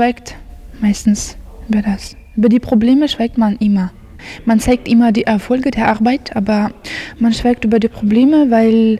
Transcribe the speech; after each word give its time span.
schweigt 0.00 0.34
meistens 0.80 1.36
über 1.68 1.82
das. 1.82 2.16
Über 2.34 2.48
die 2.48 2.58
Probleme 2.58 3.06
schweigt 3.06 3.36
man 3.36 3.56
immer. 3.58 3.92
Man 4.46 4.58
zeigt 4.58 4.88
immer 4.88 5.12
die 5.12 5.24
Erfolge 5.24 5.70
der 5.70 5.88
Arbeit, 5.88 6.34
aber 6.34 6.70
man 7.18 7.34
schweigt 7.34 7.66
über 7.66 7.78
die 7.78 7.88
Probleme, 7.88 8.50
weil 8.50 8.98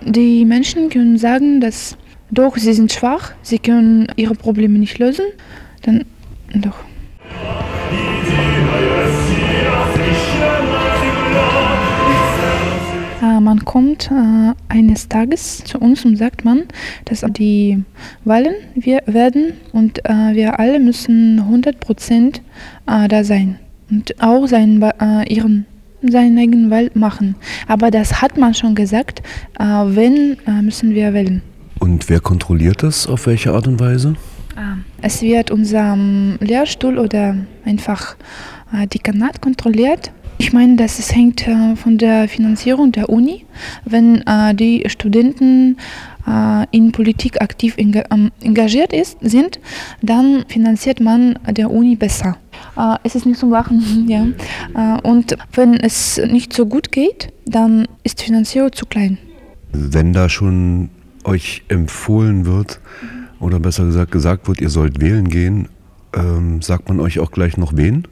die 0.00 0.44
Menschen 0.44 0.88
können 0.88 1.16
sagen, 1.16 1.60
dass 1.60 1.96
doch 2.32 2.56
sie 2.56 2.72
sind 2.72 2.92
schwach, 2.92 3.34
sie 3.42 3.60
können 3.60 4.08
ihre 4.16 4.34
Probleme 4.34 4.80
nicht 4.80 4.98
lösen. 4.98 5.26
Dann 5.82 6.06
doch. 6.52 6.82
Man 13.42 13.64
kommt 13.64 14.10
äh, 14.10 14.52
eines 14.68 15.08
Tages 15.08 15.64
zu 15.64 15.78
uns 15.78 16.04
und 16.04 16.16
sagt 16.16 16.44
man, 16.44 16.64
dass 17.04 17.24
die 17.36 17.82
Wahlen 18.24 18.54
wir 18.74 19.02
werden 19.06 19.54
und 19.72 20.04
äh, 20.04 20.34
wir 20.34 20.58
alle 20.58 20.78
müssen 20.78 21.40
100 21.40 21.80
Prozent 21.80 22.42
äh, 22.86 23.08
da 23.08 23.24
sein 23.24 23.58
und 23.90 24.20
auch 24.22 24.46
seinen, 24.46 24.82
äh, 24.82 25.32
ihren 25.32 25.66
seinen 26.02 26.38
eigenen 26.38 26.70
Wahl 26.70 26.90
machen. 26.94 27.36
Aber 27.68 27.90
das 27.90 28.22
hat 28.22 28.36
man 28.38 28.54
schon 28.54 28.74
gesagt, 28.74 29.22
äh, 29.58 29.64
wenn 29.64 30.36
müssen 30.62 30.94
wir 30.94 31.12
wählen. 31.14 31.42
Und 31.78 32.08
wer 32.08 32.20
kontrolliert 32.20 32.82
das 32.82 33.06
auf 33.06 33.26
welche 33.26 33.52
Art 33.52 33.66
und 33.66 33.80
Weise? 33.80 34.14
Ah, 34.56 34.76
es 35.00 35.22
wird 35.22 35.50
unser 35.50 35.96
Lehrstuhl 36.40 36.98
oder 36.98 37.36
einfach 37.64 38.16
Dekanat 38.92 39.40
kontrolliert 39.40 40.12
ich 40.42 40.52
meine, 40.52 40.74
das 40.74 40.98
ist, 40.98 41.14
hängt 41.14 41.46
äh, 41.46 41.76
von 41.76 41.98
der 41.98 42.28
Finanzierung 42.28 42.90
der 42.90 43.08
Uni. 43.08 43.46
Wenn 43.84 44.26
äh, 44.26 44.52
die 44.56 44.82
Studenten 44.88 45.76
äh, 46.26 46.66
in 46.72 46.90
Politik 46.90 47.40
aktiv 47.40 47.76
ähm, 47.78 48.32
engagiert 48.42 48.92
ist, 48.92 49.18
sind, 49.20 49.60
dann 50.02 50.44
finanziert 50.48 50.98
man 50.98 51.38
der 51.48 51.70
Uni 51.70 51.94
besser. 51.94 52.38
Es 53.04 53.14
ist 53.14 53.24
nicht 53.24 53.38
zum 53.38 53.50
Lachen. 53.50 54.08
ja. 54.08 54.96
Und 55.02 55.36
wenn 55.52 55.74
es 55.74 56.20
nicht 56.28 56.52
so 56.52 56.66
gut 56.66 56.90
geht, 56.90 57.32
dann 57.46 57.86
ist 58.02 58.20
die 58.20 58.24
Finanzierung 58.24 58.72
zu 58.72 58.84
klein. 58.86 59.18
Wenn 59.72 60.12
da 60.12 60.28
schon 60.28 60.90
euch 61.22 61.62
empfohlen 61.68 62.46
wird, 62.46 62.80
oder 63.38 63.60
besser 63.60 63.84
gesagt 63.84 64.10
gesagt 64.10 64.48
wird, 64.48 64.60
ihr 64.60 64.70
sollt 64.70 65.00
wählen 65.00 65.28
gehen, 65.28 65.68
ähm, 66.14 66.62
sagt 66.62 66.88
man 66.88 66.98
euch 66.98 67.20
auch 67.20 67.30
gleich 67.30 67.56
noch 67.56 67.76
wen? 67.76 68.08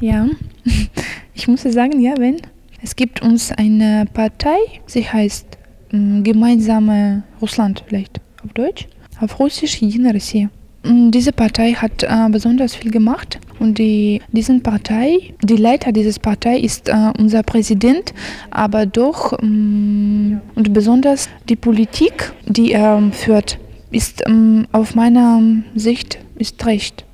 Ja, 0.00 0.26
ich 1.34 1.48
muss 1.48 1.62
sagen, 1.62 2.00
ja, 2.00 2.14
wenn. 2.18 2.36
Es 2.82 2.96
gibt 2.96 3.20
uns 3.20 3.52
eine 3.52 4.06
Partei, 4.12 4.56
sie 4.86 5.04
heißt 5.04 5.46
ähm, 5.92 6.24
Gemeinsame 6.24 7.22
Russland 7.40 7.84
vielleicht 7.86 8.20
auf 8.42 8.52
Deutsch, 8.54 8.88
auf 9.20 9.38
Russisch 9.38 9.80
Jedina 9.80 10.10
Россия. 10.10 10.48
Diese 10.82 11.32
Partei 11.32 11.74
hat 11.74 12.02
äh, 12.04 12.28
besonders 12.30 12.74
viel 12.74 12.90
gemacht 12.90 13.38
und 13.58 13.76
die 13.76 14.22
diesen 14.32 14.62
Partei, 14.62 15.34
die 15.42 15.56
Leiter 15.56 15.92
dieser 15.92 16.18
Partei 16.18 16.58
ist 16.58 16.88
äh, 16.88 17.12
unser 17.18 17.42
Präsident, 17.42 18.14
aber 18.50 18.86
doch 18.86 19.38
ähm, 19.42 20.40
und 20.54 20.72
besonders 20.72 21.28
die 21.50 21.56
Politik, 21.56 22.32
die 22.46 22.72
er 22.72 23.02
führt, 23.12 23.58
ist 23.90 24.22
ähm, 24.26 24.66
auf 24.72 24.94
meiner 24.94 25.42
Sicht 25.74 26.18
ist 26.36 26.64
recht, 26.64 27.04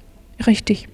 richtig 0.46 0.86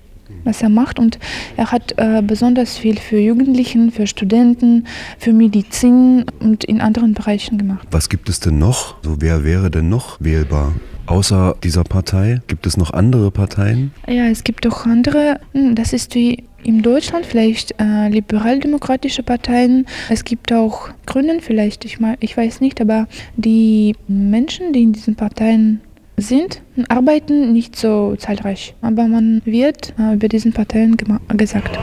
was 0.47 0.61
er 0.63 0.69
macht. 0.69 0.97
Und 0.97 1.19
er 1.55 1.71
hat 1.71 1.93
äh, 1.97 2.23
besonders 2.25 2.77
viel 2.77 2.97
für 2.97 3.19
Jugendlichen, 3.19 3.91
für 3.91 4.07
Studenten, 4.07 4.87
für 5.19 5.33
Medizin 5.33 6.25
und 6.39 6.63
in 6.63 6.81
anderen 6.81 7.13
Bereichen 7.13 7.59
gemacht. 7.59 7.87
Was 7.91 8.09
gibt 8.09 8.29
es 8.29 8.39
denn 8.39 8.57
noch? 8.57 8.95
So, 9.03 9.17
wer 9.19 9.43
wäre 9.43 9.69
denn 9.69 9.89
noch 9.89 10.17
wählbar? 10.19 10.73
Außer 11.05 11.55
dieser 11.63 11.83
Partei 11.83 12.41
gibt 12.47 12.67
es 12.67 12.75
noch 12.75 12.91
andere 12.91 13.31
Parteien? 13.31 13.93
Ja, 14.07 14.25
es 14.27 14.43
gibt 14.43 14.67
auch 14.67 14.85
andere. 14.85 15.39
Hm, 15.53 15.73
das 15.75 15.93
ist 15.93 16.15
wie 16.15 16.43
in 16.63 16.81
Deutschland 16.81 17.25
vielleicht 17.25 17.75
äh, 17.79 18.09
liberal-demokratische 18.09 19.23
Parteien. 19.23 19.85
Es 20.09 20.25
gibt 20.25 20.51
auch 20.51 20.89
Grünen 21.05 21.39
vielleicht, 21.39 21.85
ich, 21.85 22.01
mal, 22.01 22.17
ich 22.19 22.35
weiß 22.35 22.59
nicht, 22.59 22.81
aber 22.81 23.07
die 23.37 23.95
Menschen, 24.09 24.73
die 24.73 24.83
in 24.83 24.91
diesen 24.91 25.15
Parteien 25.15 25.79
sind, 26.17 26.61
arbeiten 26.89 27.53
nicht 27.53 27.75
so 27.75 28.15
zahlreich. 28.15 28.75
Aber 28.81 29.07
man 29.07 29.41
wird 29.45 29.93
äh, 29.99 30.15
über 30.15 30.27
diesen 30.27 30.51
Parteien 30.51 30.97
gesagt. 31.35 31.77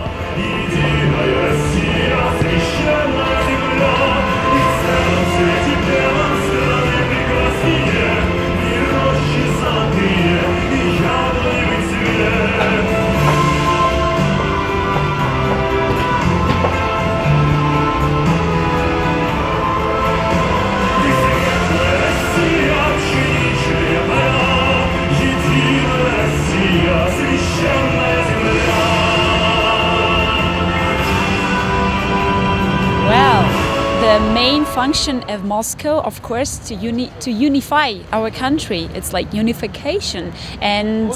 Function 34.95 35.29
of 35.29 35.45
Moscow, 35.45 35.99
of 36.03 36.23
course, 36.23 36.57
to, 36.69 36.75
uni- 36.77 37.11
to 37.19 37.33
unify 37.33 37.95
our 38.13 38.31
country. 38.31 38.89
It's 38.95 39.13
like 39.13 39.35
unification, 39.35 40.33
and 40.61 41.13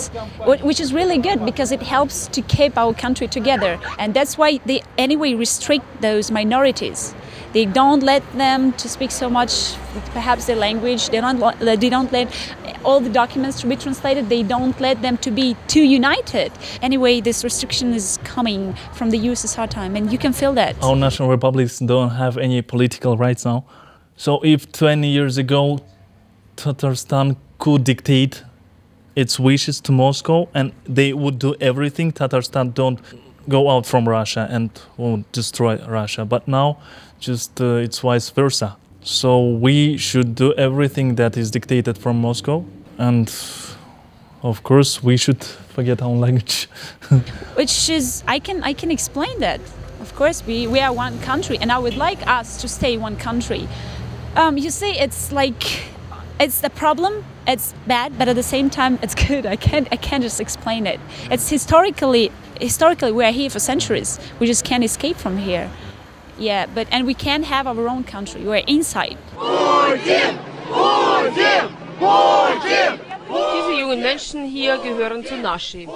which 0.64 0.80
is 0.80 0.92
really 0.92 1.18
good 1.18 1.44
because 1.44 1.70
it 1.70 1.82
helps 1.82 2.26
to 2.28 2.42
keep 2.42 2.76
our 2.76 2.92
country 2.92 3.28
together. 3.28 3.78
And 3.96 4.14
that's 4.14 4.36
why 4.36 4.58
they 4.66 4.82
anyway 4.98 5.34
restrict 5.34 5.84
those 6.00 6.32
minorities. 6.32 7.14
They 7.52 7.66
don't 7.66 8.02
let 8.02 8.22
them 8.32 8.72
to 8.72 8.88
speak 8.88 9.12
so 9.12 9.30
much, 9.30 9.74
perhaps 10.12 10.46
their 10.46 10.56
language. 10.56 11.10
They 11.10 11.20
don't. 11.20 11.38
They 11.60 11.88
don't 11.88 12.12
let 12.12 12.28
all 12.84 13.00
the 13.00 13.10
documents 13.10 13.60
to 13.60 13.66
be 13.66 13.76
translated. 13.76 14.28
They 14.28 14.42
don't 14.42 14.78
let 14.80 15.02
them 15.02 15.16
to 15.18 15.30
be 15.30 15.56
too 15.66 15.82
united. 15.82 16.52
Anyway, 16.82 17.20
this 17.20 17.44
restriction 17.44 17.92
is 17.92 18.18
coming 18.24 18.74
from 18.92 19.10
the 19.10 19.18
USSR 19.18 19.68
time, 19.68 19.96
and 19.96 20.12
you 20.12 20.18
can 20.18 20.32
feel 20.32 20.52
that. 20.54 20.76
Our 20.82 20.96
national 20.96 21.28
republics 21.28 21.78
don't 21.78 22.10
have 22.10 22.38
any 22.38 22.62
political 22.62 23.16
rights 23.16 23.44
now. 23.44 23.64
So 24.16 24.40
if 24.42 24.72
20 24.72 25.08
years 25.08 25.38
ago 25.38 25.78
Tatarstan 26.56 27.36
could 27.58 27.84
dictate 27.84 28.42
its 29.14 29.38
wishes 29.38 29.80
to 29.82 29.92
Moscow 29.92 30.48
and 30.54 30.72
they 30.84 31.12
would 31.12 31.38
do 31.38 31.54
everything, 31.60 32.12
Tatarstan 32.12 32.74
don't 32.74 33.00
go 33.48 33.70
out 33.70 33.86
from 33.86 34.08
Russia 34.08 34.48
and 34.50 34.70
won't 34.96 35.30
destroy 35.30 35.76
Russia. 35.86 36.24
But 36.24 36.48
now 36.48 36.78
just 37.20 37.60
uh, 37.60 37.76
it's 37.76 38.00
vice 38.00 38.30
versa. 38.30 38.76
So 39.08 39.42
we 39.42 39.96
should 39.96 40.34
do 40.34 40.52
everything 40.52 41.14
that 41.14 41.38
is 41.38 41.50
dictated 41.50 41.96
from 41.96 42.20
Moscow, 42.20 42.62
and 42.98 43.26
of 44.42 44.62
course 44.62 45.02
we 45.02 45.16
should 45.16 45.42
forget 45.42 46.02
our 46.02 46.10
language. 46.10 46.68
Which 47.54 47.88
is 47.88 48.22
I 48.28 48.38
can 48.38 48.62
I 48.62 48.74
can 48.74 48.90
explain 48.90 49.40
that. 49.40 49.60
Of 50.02 50.14
course 50.14 50.44
we 50.46 50.66
we 50.66 50.80
are 50.80 50.92
one 50.92 51.18
country, 51.20 51.56
and 51.58 51.72
I 51.72 51.78
would 51.78 51.96
like 51.96 52.20
us 52.26 52.60
to 52.60 52.68
stay 52.68 52.98
one 52.98 53.16
country. 53.16 53.66
Um, 54.36 54.58
you 54.58 54.68
see, 54.68 54.92
it's 54.98 55.32
like 55.32 55.88
it's 56.38 56.60
the 56.60 56.70
problem. 56.70 57.24
It's 57.46 57.72
bad, 57.86 58.18
but 58.18 58.28
at 58.28 58.36
the 58.36 58.42
same 58.42 58.68
time, 58.68 58.98
it's 59.02 59.14
good. 59.28 59.46
I 59.46 59.56
can't 59.56 59.88
I 59.90 59.96
can't 59.96 60.22
just 60.22 60.38
explain 60.38 60.86
it. 60.86 61.00
It's 61.30 61.48
historically 61.48 62.30
historically 62.60 63.12
we 63.12 63.24
are 63.24 63.32
here 63.32 63.48
for 63.48 63.58
centuries. 63.58 64.20
We 64.38 64.46
just 64.46 64.66
can't 64.66 64.84
escape 64.84 65.16
from 65.16 65.38
here. 65.38 65.70
Yeah, 66.38 66.66
but 66.72 66.86
and 66.92 67.04
we 67.04 67.14
can't 67.14 67.44
have 67.44 67.66
our 67.66 67.88
own 67.88 68.04
country. 68.04 68.42
We're 68.44 68.64
inside. 68.66 69.18
Diese 73.54 73.72
jungen 73.80 74.00
Menschen 74.02 74.44
hier 74.44 74.78
gehören 74.78 75.24
zu 75.24 75.36
Nashi. 75.36 75.88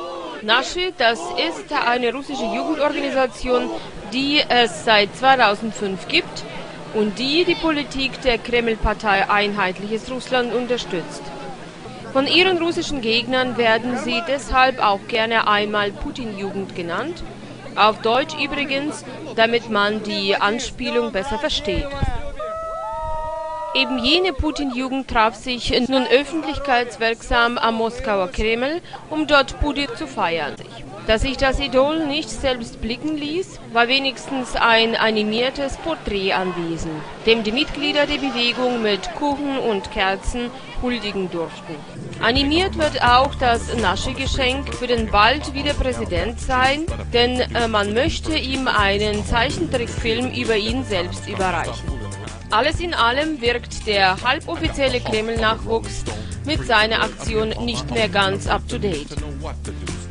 Nashi, 0.42 0.92
das 0.98 1.20
ist 1.20 1.72
eine 1.72 2.12
russische 2.12 2.44
Jugendorganisation, 2.44 3.70
die 4.12 4.40
es 4.48 4.84
seit 4.84 5.14
2005 5.16 6.08
gibt 6.08 6.42
und 6.94 7.20
die 7.20 7.44
die 7.44 7.54
Politik 7.54 8.20
der 8.22 8.38
Kreml-Partei 8.38 9.30
Einheitliches 9.30 10.10
Russland 10.10 10.52
unterstützt. 10.52 11.22
Von 12.12 12.26
ihren 12.26 12.58
russischen 12.58 13.00
Gegnern 13.00 13.56
werden 13.56 13.96
sie 13.96 14.20
deshalb 14.26 14.80
auch 14.80 15.00
gerne 15.06 15.46
einmal 15.46 15.92
Putin-Jugend 15.92 16.74
genannt 16.74 17.22
auf 17.76 18.00
Deutsch 18.00 18.34
übrigens, 18.42 19.04
damit 19.36 19.70
man 19.70 20.02
die 20.02 20.36
Anspielung 20.36 21.12
besser 21.12 21.38
versteht. 21.38 21.88
Eben 23.74 23.98
jene 23.98 24.34
Putin-Jugend 24.34 25.08
traf 25.08 25.34
sich 25.34 25.70
nun 25.88 26.06
öffentlichkeitswirksam 26.06 27.56
am 27.56 27.76
Moskauer 27.76 28.28
Kreml, 28.28 28.82
um 29.08 29.26
dort 29.26 29.58
Putin 29.60 29.88
zu 29.96 30.06
feiern. 30.06 30.54
Dass 31.06 31.22
sich 31.22 31.38
das 31.38 31.58
Idol 31.58 32.06
nicht 32.06 32.28
selbst 32.28 32.82
blicken 32.82 33.16
ließ, 33.16 33.58
war 33.72 33.88
wenigstens 33.88 34.56
ein 34.56 34.94
animiertes 34.94 35.78
Porträt 35.78 36.34
anwesend, 36.34 37.02
dem 37.24 37.44
die 37.44 37.52
Mitglieder 37.52 38.06
der 38.06 38.18
Bewegung 38.18 38.82
mit 38.82 39.14
Kuchen 39.14 39.58
und 39.58 39.90
Kerzen 39.90 40.50
huldigen 40.82 41.30
durften. 41.30 41.74
Animiert 42.22 42.78
wird 42.78 43.02
auch 43.02 43.34
das 43.34 43.74
Naschi-Geschenk 43.74 44.72
für 44.74 44.86
den 44.86 45.10
bald 45.10 45.54
wieder 45.54 45.74
Präsident 45.74 46.38
sein, 46.38 46.86
denn 47.12 47.40
äh, 47.40 47.66
man 47.66 47.94
möchte 47.94 48.38
ihm 48.38 48.68
einen 48.68 49.26
Zeichentrickfilm 49.26 50.30
über 50.32 50.56
ihn 50.56 50.84
selbst 50.84 51.28
überreichen. 51.28 52.00
Alles 52.50 52.78
in 52.78 52.94
allem 52.94 53.40
wirkt 53.40 53.88
der 53.88 54.22
halboffizielle 54.22 55.00
Kreml-Nachwuchs 55.00 56.04
mit 56.44 56.64
seiner 56.64 57.02
Aktion 57.02 57.48
nicht 57.64 57.90
mehr 57.90 58.08
ganz 58.08 58.46
up-to-date. 58.46 59.16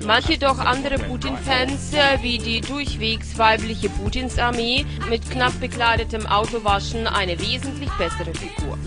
Manche 0.05 0.37
doch 0.37 0.59
andere 0.59 0.99
Putin-Fans, 0.99 1.93
äh, 1.93 2.21
wie 2.21 2.39
die 2.39 2.59
durchwegs 2.59 3.37
weibliche 3.37 3.87
Putins-Armee, 3.87 4.85
mit 5.09 5.29
knapp 5.31 5.57
bekleidetem 5.61 6.25
Autowaschen 6.25 7.07
eine 7.07 7.39
wesentlich 7.39 7.91
bessere 7.91 8.33
Figur. 8.33 8.77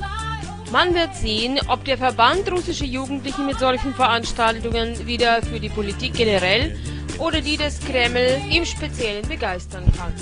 Man 0.74 0.92
wird 0.92 1.14
sehen, 1.14 1.60
ob 1.68 1.84
der 1.84 1.96
Verband 1.96 2.50
russische 2.50 2.84
Jugendliche 2.84 3.42
mit 3.42 3.60
solchen 3.60 3.94
Veranstaltungen 3.94 5.06
wieder 5.06 5.40
für 5.40 5.60
die 5.60 5.68
Politik 5.68 6.14
generell 6.14 6.76
oder 7.20 7.40
die 7.40 7.56
des 7.56 7.78
Kreml 7.78 8.42
im 8.52 8.64
Speziellen 8.64 9.22
begeistern 9.28 9.84
kann. 9.96 10.12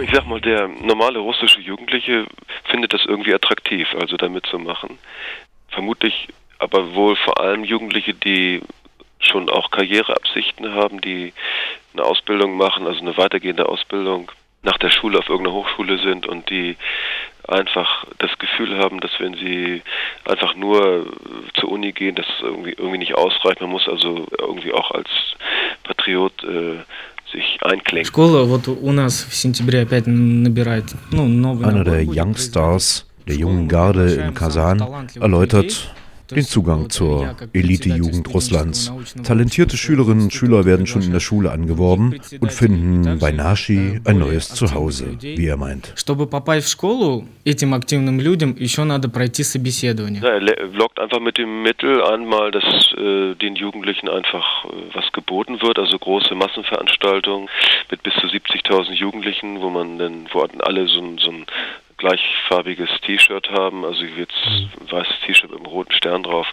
Ich 0.00 0.10
sag 0.12 0.24
mal, 0.28 0.40
der 0.40 0.68
normale 0.68 1.18
russische 1.18 1.60
Jugendliche 1.60 2.26
findet 2.70 2.94
das 2.94 3.04
irgendwie 3.04 3.34
attraktiv, 3.34 3.88
also 4.00 4.16
da 4.16 4.28
mitzumachen. 4.28 4.96
Vermutlich 5.70 6.28
aber 6.60 6.94
wohl 6.94 7.16
vor 7.16 7.40
allem 7.40 7.64
Jugendliche, 7.64 8.14
die 8.14 8.62
schon 9.18 9.50
auch 9.50 9.72
Karriereabsichten 9.72 10.72
haben, 10.74 11.00
die 11.00 11.32
eine 11.92 12.04
Ausbildung 12.04 12.56
machen, 12.56 12.86
also 12.86 13.00
eine 13.00 13.16
weitergehende 13.16 13.68
Ausbildung 13.68 14.30
nach 14.66 14.76
der 14.78 14.90
Schule 14.90 15.18
auf 15.18 15.28
irgendeiner 15.28 15.56
Hochschule 15.56 15.98
sind 15.98 16.26
und 16.26 16.50
die 16.50 16.76
einfach 17.48 18.04
das 18.18 18.36
Gefühl 18.38 18.76
haben, 18.76 19.00
dass 19.00 19.12
wenn 19.18 19.34
sie 19.34 19.82
einfach 20.24 20.56
nur 20.56 21.06
zur 21.54 21.70
Uni 21.70 21.92
gehen, 21.92 22.16
das 22.16 22.26
irgendwie, 22.42 22.72
irgendwie 22.72 22.98
nicht 22.98 23.14
ausreicht. 23.14 23.60
Man 23.60 23.70
muss 23.70 23.88
also 23.88 24.26
irgendwie 24.38 24.72
auch 24.72 24.90
als 24.90 25.08
Patriot 25.84 26.32
äh, 26.42 26.82
sich 27.32 27.58
einklinken. 27.62 28.06
Einer 31.64 31.84
der 31.84 32.04
Youngstars 32.04 33.08
der 33.28 33.36
jungen 33.36 33.68
Garde 33.68 34.14
in 34.14 34.34
Kasan 34.34 34.80
erläutert, 35.20 35.94
den 36.30 36.44
Zugang 36.44 36.90
zur 36.90 37.36
Elite-Jugend 37.52 38.32
Russlands. 38.32 38.92
Talentierte 39.22 39.76
Schülerinnen 39.76 40.24
und 40.24 40.32
Schüler 40.32 40.64
werden 40.64 40.86
schon 40.86 41.02
in 41.02 41.12
der 41.12 41.20
Schule 41.20 41.50
angeworben 41.50 42.18
und 42.40 42.52
finden 42.52 43.18
bei 43.18 43.32
Nashi 43.32 44.00
ein 44.04 44.18
neues 44.18 44.48
Zuhause, 44.48 45.16
wie 45.20 45.46
er 45.46 45.56
meint. 45.56 45.92
Ja, 50.16 50.30
er 50.30 50.40
lockt 50.40 50.98
einfach 50.98 51.20
mit 51.20 51.38
dem 51.38 51.62
Mittel 51.62 52.02
einmal, 52.02 52.50
dass 52.50 52.64
äh, 52.96 53.34
den 53.34 53.56
Jugendlichen 53.56 54.08
einfach 54.08 54.64
äh, 54.64 54.68
was 54.92 55.10
geboten 55.12 55.60
wird, 55.62 55.78
also 55.78 55.98
große 55.98 56.34
Massenveranstaltungen 56.34 57.48
mit 57.90 58.02
bis 58.02 58.14
zu 58.14 58.26
70.000 58.26 58.92
Jugendlichen, 58.92 59.60
wo 59.60 59.70
man 59.70 59.98
dann, 59.98 60.26
wo 60.32 60.46
alle 60.60 60.86
so, 60.88 61.02
so 61.18 61.30
ein 61.30 61.46
gleichfarbiges 61.97 62.89
T-Shirt 63.05 63.49
haben, 63.51 63.85
also 63.85 64.03
jetzt 64.03 64.33
ein 64.45 64.91
weißes 64.91 65.15
T-Shirt 65.25 65.51
mit 65.51 65.59
einem 65.59 65.67
roten 65.67 65.93
Stern 65.93 66.23
drauf. 66.23 66.47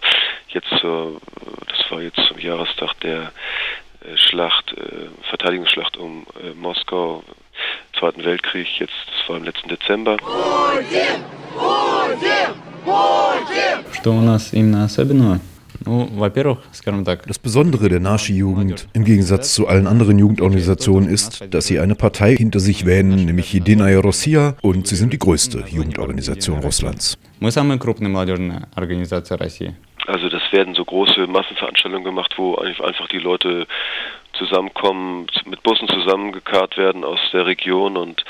Jetzt 0.49 0.69
zur, 0.79 1.19
das 1.67 1.91
war 1.91 2.01
jetzt 2.01 2.19
zum 2.27 2.37
Jahrestag 2.39 2.93
der 3.01 3.31
äh, 4.01 4.17
Schlacht, 4.17 4.73
äh, 4.73 5.07
Verteidigungsschlacht 5.29 5.97
um 5.97 6.25
äh, 6.43 6.51
Moskau, 6.53 7.23
Zweiten 7.97 8.23
Weltkrieg, 8.23 8.67
jetzt, 8.79 8.93
das 9.07 9.29
war 9.29 9.37
im 9.37 9.43
letzten 9.43 9.67
Dezember. 9.67 10.17
Что 13.93 14.11
у 14.11 14.21
нас 14.21 14.53
именно 14.53 14.85
особенного? 14.85 15.41
Ну, 15.85 16.09
во-первых, 16.11 16.59
скажем 16.71 17.05
так, 17.05 17.25
Das 17.27 17.39
Besondere 17.39 17.89
der 17.89 17.99
Nashi-Jugend 17.99 18.87
im 18.93 19.05
Gegensatz 19.05 19.53
zu 19.53 19.67
allen 19.67 19.87
anderen 19.87 20.19
Jugendorganisationen 20.19 21.09
ist, 21.09 21.53
dass 21.53 21.67
sie 21.67 21.79
eine 21.79 21.95
Partei 21.95 22.35
hinter 22.35 22.59
sich 22.59 22.85
wähnen, 22.85 23.25
nämlich 23.25 23.53
Jedinaya 23.53 23.99
Rossiya, 23.99 24.55
und 24.61 24.87
sie 24.87 24.95
sind 24.95 25.13
die 25.13 25.19
größte 25.19 25.63
Jugendorganisation 25.69 26.59
Russlands. 26.59 27.17
мы 27.39 27.51
самая 27.51 27.77
крупная 27.77 28.09
молодежная 28.09 28.67
организация 28.75 29.37
России. 29.37 29.73
Also 30.07 30.27
das 30.29 30.41
werden 30.51 30.75
so 30.75 30.83
große 30.83 31.27
Massenveranstaltungen 31.27 32.03
gemacht, 32.03 32.33
wo 32.37 32.55
einfach 32.55 33.07
die 33.09 33.19
Leute 33.19 33.67
zusammenkommen, 34.33 35.27
mit 35.45 35.61
Bussen 35.63 35.87
zusammengekarrt 35.87 36.77
werden 36.77 37.03
aus 37.03 37.19
der 37.31 37.45
Region 37.45 37.95
und 37.95 38.23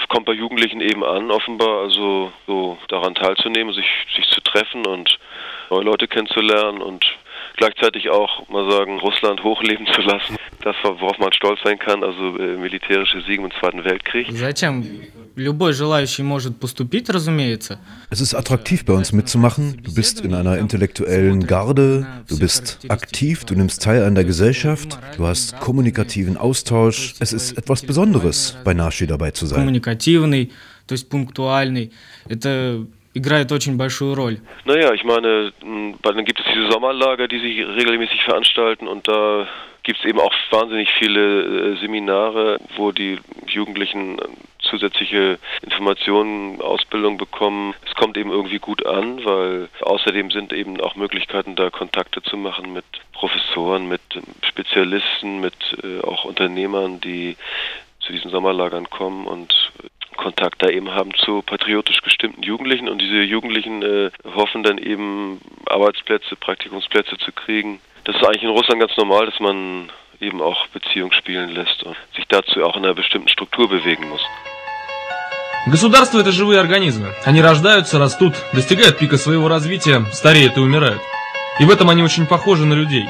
es 0.00 0.08
kommt 0.08 0.26
bei 0.26 0.32
Jugendlichen 0.32 0.80
eben 0.80 1.04
an, 1.04 1.30
offenbar, 1.30 1.82
also 1.82 2.32
so 2.46 2.78
daran 2.88 3.14
teilzunehmen, 3.14 3.74
sich, 3.74 3.86
sich 4.14 4.28
zu 4.28 4.40
treffen 4.42 4.86
und 4.86 5.18
neue 5.70 5.84
Leute 5.84 6.08
kennenzulernen 6.08 6.82
und 6.82 7.04
gleichzeitig 7.57 8.09
auch 8.09 8.47
mal 8.49 8.69
sagen, 8.71 8.99
Russland 8.99 9.43
hochleben 9.43 9.87
zu 9.93 10.01
lassen. 10.01 10.37
Das, 10.61 10.75
worauf 10.83 11.17
man 11.19 11.31
stolz 11.33 11.59
sein 11.63 11.77
kann, 11.79 12.03
also 12.03 12.37
äh, 12.37 12.57
militärische 12.57 13.21
Siege 13.21 13.43
im 13.43 13.51
Zweiten 13.59 13.83
Weltkrieg. 13.83 14.27
Зачем? 14.31 14.83
Любой 15.35 15.73
желающий 15.73 16.23
может 16.23 16.59
поступить, 16.59 17.09
разумеется. 17.11 17.79
Es 18.09 18.21
ist 18.21 18.33
attraktiv 18.33 18.83
bei 18.85 18.93
uns 18.93 19.13
mitzumachen. 19.13 19.79
Du 19.83 19.93
bist 19.93 20.21
in 20.21 20.33
einer 20.33 20.57
intellektuellen 20.57 21.45
Garde, 21.45 22.07
du 22.27 22.39
bist 22.39 22.79
aktiv, 22.89 23.45
du 23.45 23.53
nimmst 23.53 23.83
teil 23.83 24.03
an 24.03 24.15
der 24.15 24.23
Gesellschaft, 24.23 24.97
du 25.15 25.27
hast 25.27 25.59
kommunikativen 25.59 26.37
Austausch. 26.37 27.13
Es 27.19 27.33
ist 27.33 27.55
etwas 27.55 27.83
Besonderes, 27.83 28.57
bei 28.63 28.73
Nashi 28.73 29.05
dabei 29.05 29.29
zu 29.29 29.45
sein. 29.45 29.59
Kommunикативный, 29.59 30.49
то 30.87 30.93
есть 30.93 31.07
пунктуальный. 31.07 31.91
Это 32.27 32.87
играет 33.13 33.51
очень 33.51 33.77
большую 33.77 34.15
роль. 34.15 34.37
Naja, 34.65 34.93
ich 34.93 35.03
meine, 35.03 35.51
m, 35.61 35.95
dann 36.01 36.25
gibt 36.25 36.39
es 36.39 36.45
diese 36.53 36.71
Sommerlager, 36.71 37.27
die 37.27 37.39
sich 37.39 37.59
regelmäßig 37.59 38.23
veranstalten 38.23 38.87
und 38.87 39.07
da 39.07 39.47
gibt 39.87 39.99
es 39.99 40.05
eben 40.05 40.19
auch 40.19 40.33
wahnsinnig 40.51 40.91
viele 40.99 41.73
äh, 41.73 41.77
Seminare, 41.77 42.59
wo 42.75 42.91
die 42.91 43.19
Jugendlichen 43.47 44.19
äh, 44.19 44.23
zusätzliche 44.59 45.39
Informationen, 45.61 46.61
Ausbildung 46.61 47.17
bekommen. 47.17 47.73
Es 47.85 47.95
kommt 47.95 48.17
eben 48.17 48.29
irgendwie 48.29 48.59
gut 48.59 48.85
an, 48.85 49.23
weil 49.23 49.69
außerdem 49.81 50.29
sind 50.31 50.51
eben 50.51 50.81
auch 50.81 50.95
Möglichkeiten, 50.95 51.55
da 51.55 51.69
Kontakte 51.69 52.21
zu 52.21 52.35
machen 52.35 52.73
mit 52.73 52.83
Professoren, 53.13 53.87
mit 53.87 54.01
ähm, 54.15 54.23
Spezialisten, 54.41 55.39
mit 55.39 55.55
äh, 55.83 56.01
auch 56.01 56.25
Unternehmern, 56.25 56.99
die 56.99 57.37
zu 58.01 58.11
diesen 58.11 58.29
Sommerlagern 58.29 58.89
kommen 58.89 59.25
und 59.25 59.53
äh, 59.81 59.87
Kontakt 60.15 60.61
da 60.61 60.69
eben 60.69 60.91
haben 60.91 61.13
zu 61.13 61.41
patriotisch 61.41 62.01
gestimmten 62.01 62.41
Jugendlichen 62.41 62.89
und 62.89 62.99
diese 62.99 63.21
Jugendlichen 63.21 63.83
äh, 63.83 64.09
hoffen 64.35 64.63
dann 64.63 64.77
eben 64.77 65.39
Arbeitsplätze, 65.67 66.35
Praktikumsplätze 66.35 67.17
zu 67.17 67.31
kriegen. 67.31 67.79
Das 68.05 68.15
ist 68.15 68.25
eigentlich 68.25 68.43
in 68.43 68.49
Russland 68.49 68.79
ganz 68.79 68.95
normal, 68.97 69.27
dass 69.27 69.39
man 69.39 69.89
eben 70.19 70.41
auch 70.41 70.67
Beziehungen 70.67 71.13
spielen 71.13 71.49
lässt 71.49 71.83
und 71.83 71.95
sich 72.15 72.25
dazu 72.27 72.63
auch 72.63 72.75
in 72.77 72.85
einer 72.85 72.95
bestimmten 72.95 73.27
Struktur 73.27 73.69
bewegen 73.69 74.09
muss. 74.09 74.21
Государства – 75.67 76.21
это 76.21 76.31
живые 76.31 76.61
организмы. 76.61 77.13
Они 77.25 77.41
рождаются, 77.41 77.99
растут, 77.99 78.33
достигают 78.53 78.97
пика 78.97 79.17
своего 79.17 79.49
развития, 79.49 80.05
стареют 80.13 80.55
и 80.55 80.61
умирают. 80.61 81.01
И 81.59 81.65
в 81.65 81.69
этом 81.69 81.89
они 81.89 82.03
очень 82.03 82.25
похожи 82.25 82.65
на 82.65 82.73
людей. 82.73 83.05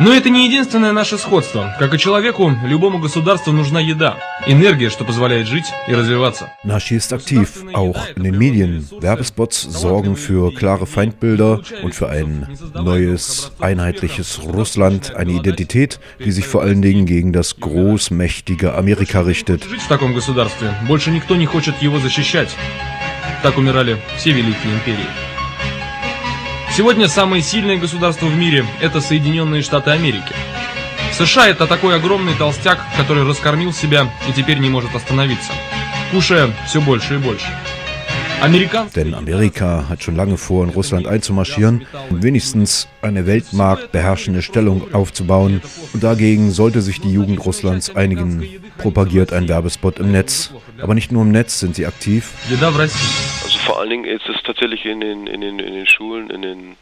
Но 0.00 0.12
это 0.12 0.28
не 0.28 0.46
единственное 0.46 0.92
наше 0.92 1.18
сходство. 1.18 1.74
Как 1.78 1.94
и 1.94 1.98
человеку, 1.98 2.52
любому 2.64 2.98
государству 2.98 3.52
нужна 3.52 3.80
еда, 3.80 4.18
энергия, 4.46 4.90
что 4.90 5.04
позволяет 5.04 5.46
жить 5.46 5.66
и 5.86 5.94
развиваться. 5.94 6.50
Nashi 6.64 6.96
ist 6.96 7.12
aktiv, 7.12 7.64
auch 7.72 7.96
in 8.16 8.24
den 8.24 8.36
Medien. 8.36 8.88
Werbespots 9.00 9.62
sorgen 9.62 10.16
für 10.16 10.52
klare 10.52 10.86
Feindbilder 10.86 11.60
und 11.82 11.94
für 11.94 12.08
ein 12.08 12.48
neues, 12.74 13.52
einheitliches 13.60 14.40
Russland, 14.44 15.14
eine 15.14 15.32
Identität, 15.32 16.00
die 16.18 16.32
sich 16.32 16.46
vor 16.46 16.62
allen 16.62 16.82
Dingen 16.82 17.06
gegen 17.06 17.32
das 17.32 17.60
großmächtige 17.60 18.74
Amerika 18.74 19.20
richtet. 19.20 19.64
Жить 19.64 19.82
в 19.82 19.88
таком 19.88 20.12
государстве 20.12 20.74
больше 20.88 21.12
никто 21.12 21.36
не 21.36 21.46
хочет 21.46 21.80
его 21.80 22.00
защищать. 22.00 22.48
Так 23.42 23.58
умирали 23.58 23.96
все 24.16 24.32
великие 24.32 24.74
империи. 24.74 25.33
Сегодня 26.75 27.07
самые 27.07 27.41
сильные 27.41 27.77
государства 27.77 28.27
в 28.27 28.35
мире – 28.35 28.81
это 28.81 29.01
Соединенные 29.01 29.61
Штаты 29.61 29.91
Америки. 29.91 30.33
США – 31.17 31.49
это 31.49 31.67
такой 31.67 31.95
огромный 31.95 32.33
толстяк, 32.35 32.79
который 32.95 33.25
раскормил 33.25 33.73
себя 33.73 34.09
и 34.29 34.31
теперь 34.31 34.59
не 34.59 34.69
может 34.69 34.95
остановиться, 34.95 35.51
кушая 36.11 36.53
все 36.65 36.79
больше 36.79 37.15
и 37.15 37.17
больше. 37.17 37.47
Американцы... 38.41 38.93
Denn 38.95 39.13
Amerika 39.13 39.89
hat 39.89 40.01
schon 40.01 40.15
lange 40.15 40.37
vor, 40.37 40.63
in 40.63 40.69
Russland 40.69 41.07
einzumarschieren, 41.07 41.85
um 42.09 42.23
wenigstens 42.23 42.87
eine 43.01 43.25
weltmarktbeherrschende 43.25 44.41
Stellung 44.41 44.93
aufzubauen. 44.93 45.61
Und 45.93 46.03
dagegen 46.03 46.51
sollte 46.51 46.81
sich 46.81 47.01
die 47.01 47.11
Jugend 47.11 47.45
Russlands 47.45 47.93
einigen, 47.93 48.45
propagiert 48.77 49.33
ein 49.33 49.49
Werbespot 49.49 49.99
im 49.99 50.13
Netz. 50.13 50.51
Aber 50.81 50.93
nicht 50.95 51.11
nur 51.11 51.23
im 51.23 51.31
Netz 51.31 51.59
sind 51.59 51.75
sie 51.75 51.85
aktiv. 51.85 52.31
vor 53.64 53.80
allen 53.80 53.90
Dingen 53.90 54.04
ist 54.04 54.28
es 54.28 54.42
tatsächlich 54.42 54.84
in 54.84 55.00
den, 55.00 55.26
in 55.26 55.40
den, 55.40 55.58
in 55.58 55.74
den 55.74 55.86
Schulen, 55.86 56.30
in 56.30 56.42
den, 56.42 56.76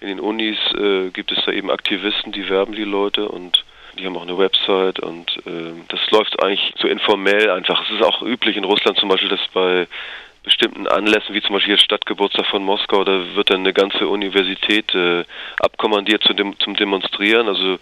in 0.00 0.08
den 0.08 0.20
Unis 0.20 0.58
äh, 0.76 1.10
gibt 1.10 1.32
es 1.32 1.44
da 1.44 1.52
eben 1.52 1.70
Aktivisten, 1.70 2.32
die 2.32 2.48
werben 2.48 2.74
die 2.74 2.84
Leute 2.84 3.28
und 3.28 3.64
die 3.98 4.06
haben 4.06 4.16
auch 4.16 4.22
eine 4.22 4.38
Website 4.38 4.98
und 5.00 5.36
äh, 5.46 5.72
das 5.88 6.00
läuft 6.10 6.42
eigentlich 6.42 6.74
so 6.78 6.88
informell 6.88 7.50
einfach. 7.50 7.84
Es 7.84 7.94
ist 7.94 8.02
auch 8.02 8.22
üblich 8.22 8.56
in 8.56 8.64
Russland 8.64 8.98
zum 8.98 9.08
Beispiel, 9.08 9.28
dass 9.28 9.46
bei 9.52 9.86
bestimmten 10.42 10.86
Anlässen, 10.86 11.34
wie 11.34 11.40
zum 11.40 11.54
Beispiel 11.54 11.74
jetzt 11.74 11.84
Stadtgeburtstag 11.84 12.46
von 12.46 12.62
Moskau, 12.62 13.02
da 13.04 13.34
wird 13.34 13.50
dann 13.50 13.60
eine 13.60 13.72
ganze 13.72 14.08
Universität 14.08 14.94
äh, 14.94 15.24
abkommandiert 15.58 16.22
zu 16.22 16.34
dem, 16.34 16.58
zum 16.60 16.76
Demonstrieren. 16.76 17.48
Also 17.48 17.78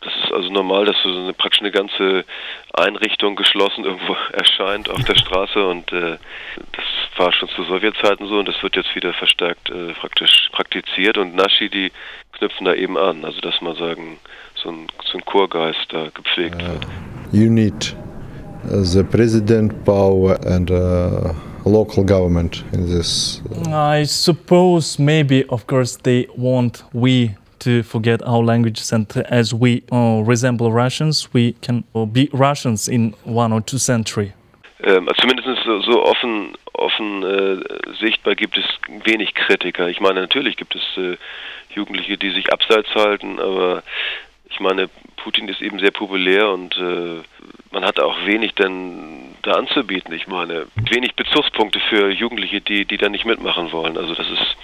das 0.00 0.12
ist 0.24 0.32
also 0.32 0.50
normal, 0.50 0.86
dass 0.86 0.96
so 1.02 1.10
eine 1.10 1.34
praktisch 1.34 1.60
eine 1.60 1.70
ganze 1.70 2.24
Einrichtung 2.72 3.36
geschlossen 3.36 3.84
irgendwo 3.84 4.16
erscheint 4.32 4.88
auf 4.88 5.04
der 5.04 5.16
Straße 5.16 5.64
und 5.64 5.92
äh, 5.92 6.16
das 6.72 6.84
war 7.20 7.32
schon 7.32 7.48
zu 7.50 7.64
Sowjetzeiten 7.64 8.26
so 8.26 8.38
und 8.38 8.48
das 8.48 8.62
wird 8.62 8.76
jetzt 8.76 8.94
wieder 8.96 9.12
verstärkt 9.12 9.68
äh, 9.68 9.92
praktisch 9.92 10.48
praktiziert 10.52 11.18
und 11.18 11.36
Naschi, 11.36 11.68
die 11.68 11.92
knüpfen 12.32 12.64
da 12.64 12.74
eben 12.74 12.96
an, 12.96 13.24
also 13.24 13.40
dass 13.40 13.60
man 13.60 13.76
sagen, 13.76 14.18
so 14.54 14.70
ein, 14.70 14.86
so 15.04 15.18
ein 15.18 15.24
Chorgeist 15.26 15.86
da 15.90 16.08
gepflegt 16.14 16.58
wird. 16.58 16.86
You 17.32 17.50
need 17.50 17.94
uh, 18.64 18.82
the 18.82 19.04
president 19.04 19.84
power 19.84 20.38
and 20.46 20.70
uh, 20.70 21.34
local 21.64 22.04
government 22.04 22.64
in 22.72 22.86
this. 22.86 23.42
I 23.68 24.04
suppose 24.04 24.98
maybe, 24.98 25.44
of 25.50 25.66
course, 25.66 25.98
they 26.02 26.26
want 26.36 26.84
we 26.94 27.36
to 27.58 27.82
forget 27.82 28.22
our 28.26 28.42
languages 28.42 28.92
and 28.92 29.06
as 29.28 29.52
we 29.52 29.82
uh, 29.92 30.22
resemble 30.26 30.72
Russians, 30.72 31.28
we 31.34 31.52
can 31.60 31.84
uh, 31.94 32.06
be 32.06 32.30
Russians 32.32 32.88
in 32.88 33.14
one 33.24 33.52
or 33.52 33.60
two 33.60 33.78
century. 33.78 34.32
Ähm, 34.82 35.06
also 35.08 35.20
zumindest 35.20 35.46
so, 35.64 35.80
so 35.82 36.02
offen, 36.02 36.54
offen 36.80 37.22
äh, 37.22 37.94
sichtbar 38.00 38.34
gibt 38.34 38.58
es 38.58 38.64
wenig 39.04 39.34
Kritiker. 39.34 39.88
Ich 39.88 40.00
meine, 40.00 40.20
natürlich 40.20 40.56
gibt 40.56 40.74
es 40.74 40.82
äh, 40.96 41.16
Jugendliche, 41.74 42.16
die 42.16 42.30
sich 42.30 42.52
abseits 42.52 42.94
halten, 42.94 43.38
aber 43.38 43.82
ich 44.48 44.58
meine, 44.58 44.88
Putin 45.16 45.48
ist 45.48 45.62
eben 45.62 45.78
sehr 45.78 45.92
populär 45.92 46.50
und 46.50 46.76
äh, 46.76 47.22
man 47.70 47.84
hat 47.84 48.00
auch 48.00 48.26
wenig 48.26 48.54
denn 48.54 49.34
da 49.42 49.52
anzubieten. 49.52 50.12
Ich 50.12 50.26
meine, 50.26 50.66
wenig 50.74 51.14
Bezugspunkte 51.14 51.78
für 51.88 52.10
Jugendliche, 52.10 52.60
die, 52.60 52.84
die 52.84 52.96
da 52.96 53.08
nicht 53.08 53.26
mitmachen 53.26 53.70
wollen. 53.70 53.96
Also 53.96 54.14
das 54.14 54.28
ist 54.28 54.56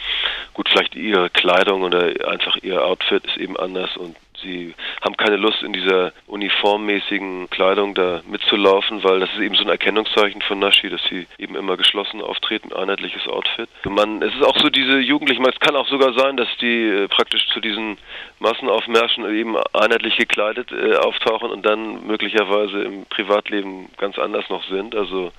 gut, 0.55 0.69
vielleicht 0.69 0.97
ihre 0.97 1.31
Kleidung 1.31 1.83
oder 1.83 2.29
einfach 2.29 2.57
ihr 2.63 2.85
Outfit 2.85 3.25
ist 3.27 3.37
eben 3.37 3.57
anders 3.57 3.97
und 3.97 4.17
sie 4.43 4.75
haben 5.03 5.17
keine 5.17 5.37
Lust 5.37 5.63
in 5.63 5.73
dieser 5.73 6.13
uniformmäßigen 6.27 7.51
Kleidung 7.51 7.95
da 7.95 8.23
mitzulaufen, 8.29 9.03
weil 9.05 9.21
das 9.21 9.31
ist 9.33 9.41
eben 9.41 9.55
so 9.55 9.63
ein 9.63 9.69
Erkennungszeichen 9.69 10.43
von 10.43 10.59
Nashi, 10.59 10.89
dass 10.89 11.03
sie 11.05 11.27
eben 11.39 11.57
immer 11.57 11.77
geschlossen 11.77 12.21
auftreten, 12.21 12.73
einheitliches 12.73 13.27
Outfit. 13.29 13.69
Man, 13.85 14.23
es 14.23 14.35
ist 14.35 14.45
auch 14.45 14.57
so 14.59 14.69
diese 14.69 14.99
Jugendlichen, 14.99 15.45
es 15.47 15.61
kann 15.61 15.77
auch 15.77 15.89
sogar 15.89 16.13
sein, 16.15 16.37
dass 16.37 16.49
die 16.61 16.83
äh, 16.83 17.09
praktisch 17.09 17.47
zu 17.49 17.61
diesen 17.61 17.99
Massenaufmärschen 18.39 19.29
eben 19.35 19.57
einheitlich 19.73 20.17
gekleidet 20.17 20.71
äh, 20.73 20.97
auftauchen 20.97 21.51
und 21.51 21.65
dann 21.65 22.07
möglicherweise 22.07 22.83
im 22.83 23.07
Privatleben 23.07 23.89
ganz 23.99 24.19
anders 24.19 24.49
noch 24.49 24.65
sind. 24.65 24.95
Also, 24.95 25.33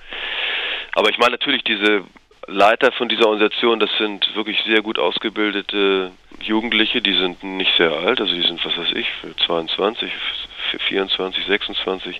aber 0.94 1.10
ich 1.10 1.18
meine 1.18 1.32
natürlich 1.32 1.64
diese 1.64 2.04
Leiter 2.50 2.92
von 2.92 3.10
dieser 3.10 3.26
Organisation, 3.26 3.78
das 3.78 3.90
sind 3.98 4.34
wirklich 4.34 4.58
sehr 4.64 4.80
gut 4.80 4.98
ausgebildete 4.98 6.12
Jugendliche, 6.40 7.02
die 7.02 7.12
sind 7.12 7.42
nicht 7.44 7.76
sehr 7.76 7.92
alt, 7.92 8.22
also 8.22 8.34
die 8.34 8.46
sind, 8.46 8.64
was 8.64 8.74
weiß 8.74 8.92
ich, 8.94 9.06
22, 9.46 10.10
24, 10.88 11.44
26. 11.44 12.18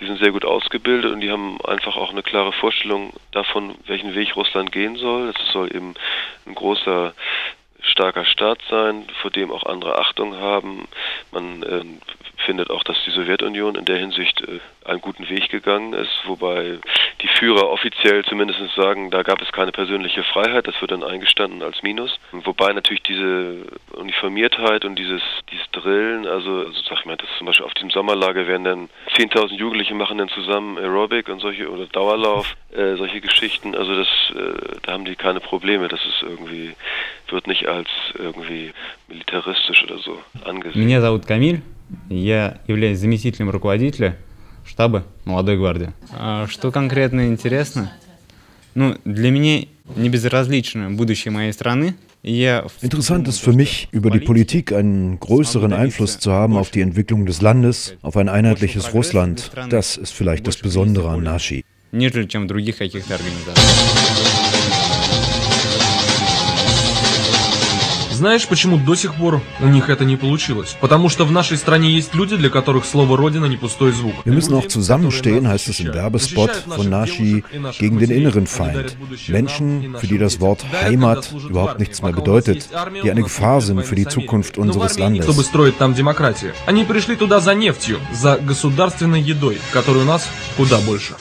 Die 0.00 0.06
sind 0.06 0.18
sehr 0.20 0.32
gut 0.32 0.46
ausgebildet 0.46 1.12
und 1.12 1.20
die 1.20 1.30
haben 1.30 1.60
einfach 1.66 1.96
auch 1.96 2.12
eine 2.12 2.22
klare 2.22 2.52
Vorstellung 2.52 3.12
davon, 3.32 3.74
welchen 3.86 4.14
Weg 4.14 4.34
Russland 4.36 4.72
gehen 4.72 4.96
soll. 4.96 5.28
Es 5.28 5.52
soll 5.52 5.68
eben 5.76 5.94
ein 6.46 6.54
großer 6.54 7.12
starker 7.82 8.24
Staat 8.24 8.58
sein, 8.70 9.06
vor 9.20 9.30
dem 9.30 9.50
auch 9.50 9.66
andere 9.66 9.98
Achtung 9.98 10.34
haben. 10.34 10.88
Man 11.30 11.62
äh, 11.62 11.84
findet 12.46 12.70
auch, 12.70 12.84
dass 12.84 12.96
die 13.04 13.10
Sowjetunion 13.10 13.74
in 13.74 13.84
der 13.84 13.98
Hinsicht 13.98 14.40
äh, 14.40 14.60
einen 14.85 15.01
guten 15.01 15.27
Weg 15.29 15.49
gegangen 15.49 15.93
ist, 15.93 16.21
wobei 16.25 16.79
die 17.21 17.27
Führer 17.27 17.69
offiziell 17.69 18.23
zumindest 18.23 18.59
sagen, 18.75 19.11
da 19.11 19.23
gab 19.23 19.41
es 19.41 19.51
keine 19.51 19.71
persönliche 19.71 20.23
Freiheit, 20.23 20.67
das 20.67 20.79
wird 20.81 20.91
dann 20.91 21.03
eingestanden 21.03 21.61
als 21.61 21.81
Minus. 21.83 22.17
Wobei 22.31 22.73
natürlich 22.73 23.03
diese 23.03 23.65
Uniformiertheit 23.93 24.85
und 24.85 24.97
dieses, 24.97 25.21
dieses 25.51 25.69
Drillen, 25.71 26.25
also, 26.27 26.59
also 26.59 26.81
sag 26.87 26.99
ich 26.99 27.05
mal, 27.05 27.17
das 27.17 27.27
zum 27.37 27.47
Beispiel 27.47 27.65
auf 27.65 27.73
dem 27.73 27.89
Sommerlager 27.89 28.47
werden 28.47 28.63
dann 28.63 28.89
10.000 29.17 29.55
Jugendliche 29.55 29.95
machen 29.95 30.19
dann 30.19 30.29
zusammen 30.29 30.77
Aerobic 30.77 31.27
und 31.29 31.39
solche 31.39 31.69
oder 31.69 31.87
Dauerlauf, 31.87 32.55
äh, 32.71 32.95
solche 32.95 33.19
Geschichten, 33.19 33.75
also 33.75 33.95
das, 33.95 34.07
äh, 34.35 34.77
da 34.83 34.93
haben 34.93 35.05
die 35.05 35.15
keine 35.15 35.39
Probleme, 35.39 35.87
das 35.87 35.99
ist 36.05 36.21
irgendwie, 36.21 36.75
wird 37.29 37.47
nicht 37.47 37.67
als 37.67 37.89
irgendwie 38.17 38.71
militaristisch 39.07 39.83
oder 39.83 39.97
so 39.97 40.19
angesehen. 40.45 40.79
Меня 40.79 41.01
зовут 41.01 41.25
Камиль. 41.25 41.61
Я 42.09 42.59
являюсь 42.67 42.99
заместителем 42.99 43.49
руководителя 43.49 44.17
штаба 44.65 45.05
молодой 45.25 45.57
гвардии. 45.57 45.91
А 46.11 46.47
что 46.47 46.71
конкретно 46.71 47.27
интересно? 47.27 47.91
Ну, 48.75 48.95
для 49.05 49.31
меня 49.31 49.65
не 49.95 50.09
безразлично 50.09 50.91
будущее 50.91 51.31
моей 51.31 51.53
страны. 51.53 51.95
Interessant 52.23 53.27
ist 53.27 53.39
für 53.39 53.53
mich, 53.53 53.87
über 53.91 54.09
die 54.09 54.19
Politik 54.19 54.73
einen 54.73 55.19
größeren 55.19 55.71
Einfluss 55.71 56.19
zu 56.19 56.31
haben 56.31 56.57
auf 56.57 56.71
die 56.71 56.81
Entwicklung 56.81 57.25
des 57.25 57.41
Landes, 57.41 57.95
auf 58.01 58.17
ein 58.17 58.27
einheitliches 58.27 58.93
Russland. 58.93 59.51
Das 59.69 59.95
ist 59.97 60.13
vielleicht 60.13 60.45
das 60.45 60.57
Besondere 60.57 61.09
an 61.09 61.23
Nashi. 61.23 61.63
Знаешь, 68.22 68.46
почему 68.46 68.78
до 68.78 68.94
сих 68.94 69.16
пор 69.16 69.42
у 69.58 69.66
них 69.66 69.90
это 69.90 70.04
не 70.04 70.16
получилось? 70.16 70.76
Потому 70.80 71.08
что 71.08 71.24
в 71.24 71.32
нашей 71.32 71.56
стране 71.56 71.90
есть 71.90 72.14
люди, 72.14 72.36
для 72.36 72.50
которых 72.50 72.84
слово 72.84 73.16
«Родина» 73.16 73.46
не 73.46 73.56
пустой 73.56 73.90
звук. 73.90 74.14
Wir 74.24 74.32
müssen 74.32 74.54
auch 74.54 74.68
zusammenstehen, 74.68 75.48
heißt 75.48 75.66
es 75.66 75.80
im 75.80 75.92
Werbespot 75.92 76.52
von 76.68 76.88
Nashi, 76.88 77.42
gegen 77.80 77.98
den 77.98 78.12
inneren 78.12 78.46
Feind. 78.46 78.96
Menschen, 79.26 79.96
für 79.98 80.06
die 80.06 80.18
das 80.18 80.38
Wort 80.38 80.64
Heimat 80.84 81.34
überhaupt 81.48 81.80
nichts 81.80 82.00
mehr 82.00 82.12
bedeutet, 82.12 82.68
die 83.02 83.10
eine 83.10 83.24
Gefahr 83.24 83.60
sind 83.60 83.84
für 83.84 83.96
die 83.96 84.06
Zukunft 84.06 84.56
unseres 84.56 84.96
Landes. 85.00 85.24
Чтобы 85.24 85.42
строить 85.42 85.76
там 85.78 85.92
демократию. 85.92 86.52
Они 86.64 86.84
пришли 86.84 87.16
туда 87.16 87.40
за 87.40 87.56
нефтью, 87.56 87.98
за 88.12 88.36
государственной 88.36 89.20
едой, 89.20 89.58
которой 89.72 90.02
у 90.02 90.06
нас 90.06 90.28
куда 90.56 90.78
больше. 90.78 91.16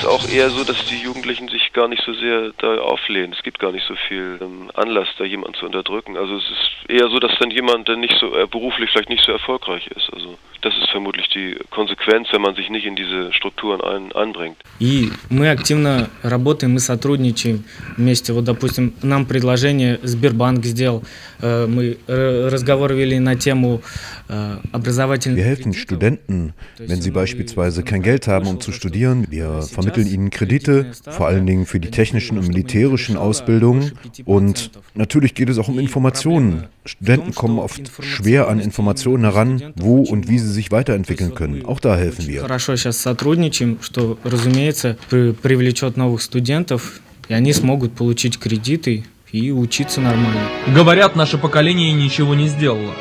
Ist 0.00 0.06
auch 0.06 0.26
eher 0.28 0.48
so, 0.50 0.64
dass 0.64 0.82
die 0.86 0.96
Jugendlichen 0.96 1.48
sich 1.48 1.72
gar 1.74 1.86
nicht 1.86 2.02
so 2.04 2.14
sehr 2.14 2.52
da 2.58 2.78
auflehnen. 2.80 3.34
Es 3.36 3.42
gibt 3.42 3.58
gar 3.58 3.70
nicht 3.70 3.86
so 3.86 3.94
viel 4.08 4.38
ähm, 4.40 4.70
Anlass, 4.74 5.08
da 5.18 5.24
jemanden 5.24 5.54
zu 5.54 5.66
unterdrücken. 5.66 6.16
Also 6.16 6.36
es 6.36 6.44
ist 6.44 6.90
eher 6.90 7.08
so, 7.08 7.18
dass 7.18 7.32
dann 7.38 7.50
jemand, 7.50 7.86
der 7.88 7.96
nicht 7.96 8.16
so 8.18 8.34
äh, 8.34 8.46
beruflich 8.46 8.90
vielleicht 8.90 9.10
nicht 9.10 9.24
so 9.24 9.32
erfolgreich 9.32 9.86
ist. 9.88 10.10
Also 10.12 10.38
das 10.65 10.73
ist 10.81 10.89
vermutlich 10.89 11.29
die 11.29 11.57
Konsequenz, 11.69 12.27
wenn 12.31 12.41
man 12.41 12.55
sich 12.55 12.71
nicht 12.71 12.85
in 12.85 12.95
diese 12.95 13.31
Strukturen 13.33 13.81
ein, 13.81 14.11
einbringt. 14.13 14.57
И 14.79 15.11
мы 15.29 15.51
активно 15.51 16.09
работаем, 16.23 16.73
мы 16.73 16.79
сотрудничаем 16.79 17.63
вместе. 17.97 18.33
Вот, 18.33 18.45
допустим, 18.45 18.93
нам 19.03 19.27
предложение 19.27 19.99
Сбербанк 20.01 20.65
сделал. 20.65 21.03
Э, 21.41 21.67
Мы 21.67 21.97
э, 22.07 22.49
разговор 22.51 22.93
вели 22.93 23.19
на 23.19 23.35
тему 23.35 23.81
э, 24.27 24.57
образовательных... 24.71 25.37
Wir 25.37 25.45
helfen 25.45 25.73
Studenten, 25.73 26.53
wenn 26.79 27.01
sie 27.01 27.11
beispielsweise 27.11 27.83
kein 27.83 28.01
Geld 28.01 28.27
haben, 28.27 28.47
um 28.47 28.59
zu 28.59 28.71
studieren. 28.71 29.27
Wir 29.29 29.61
vermitteln 29.61 30.07
ihnen 30.07 30.29
Kredite, 30.31 30.91
vor 31.05 31.27
allen 31.27 31.45
Dingen 31.45 31.65
für 31.65 31.79
die 31.79 31.91
technischen 31.91 32.37
und 32.39 32.47
militärischen 32.47 33.17
Ausbildungen. 33.17 33.91
Und 34.25 34.71
natürlich 34.95 35.35
geht 35.35 35.49
es 35.49 35.59
auch 35.59 35.67
um 35.67 35.77
Informationen. 35.77 36.67
Studenten 36.85 37.35
kommen 37.35 37.59
oft 37.59 37.91
schwer 38.01 38.47
an 38.47 38.59
Informationen 38.59 39.23
heran, 39.23 39.73
wo 39.75 40.01
und 40.01 40.27
wie 40.29 40.39
sie 40.39 40.48
sich 40.49 40.71
weiterentwickeln 40.71 41.33
können. 41.33 41.65
Auch 41.65 41.79
da 41.79 41.95
helfen 41.97 42.27
wir. 42.27 42.41
Хорошо 42.41 42.75
сейчас 42.75 42.97
сотрудничаем, 42.97 43.77
что, 43.81 44.17
разумеется, 44.23 44.97
при- 45.09 45.31
привлечет 45.31 45.97
новых 45.97 46.21
студентов, 46.21 46.99
и 47.29 47.33
они 47.33 47.53
смогут 47.53 47.93
получить 47.93 48.37
кредиты 48.39 49.05
и 49.31 49.51
учиться 49.51 50.01
нормально. 50.01 50.41
Говорят, 50.73 51.15
наше 51.15 51.37
поколение 51.37 51.91
ничего 51.93 52.35
не 52.35 52.47
сделало. 52.47 52.93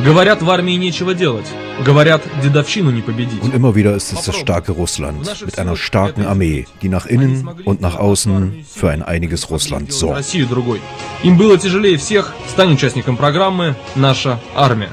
Говорят, 0.00 0.40
в 0.42 0.50
армии 0.50 0.72
нечего 0.72 1.12
делать. 1.14 1.46
Говорят, 1.84 2.22
дедовщину 2.42 2.90
не 2.90 3.02
победить. 3.02 3.42
Und 3.42 3.54
immer 3.54 3.74
wieder 3.74 3.94
ist 3.94 4.12
es 4.12 4.24
das 4.24 4.36
starke 4.36 4.72
Russland 4.72 5.20
mit 5.44 5.58
einer 5.58 5.76
starken 5.76 6.24
Armee, 6.24 6.66
die 6.80 6.88
nach 6.88 7.06
innen 7.06 7.46
und 7.66 7.80
nach 7.82 7.96
außen 7.96 8.64
für 8.74 8.90
ein 8.90 9.02
einiges 9.02 9.50
Russland 9.50 9.92
sorgt. 9.92 10.16
Россию 10.16 10.46
другой. 10.46 10.80
Им 11.24 11.36
было 11.36 11.58
тяжелее 11.58 11.98
всех. 11.98 12.32
Стань 12.48 12.72
участником 12.72 13.16
программы 13.18 13.74
«Наша 13.94 14.40
армия». 14.54 14.88